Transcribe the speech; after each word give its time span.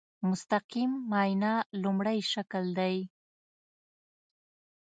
مستقیم 0.29 0.91
معاینه 1.09 1.53
لومړی 1.83 2.19
شکل 2.31 2.65
دی. 2.79 2.95